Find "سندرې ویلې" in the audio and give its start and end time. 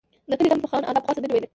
1.15-1.47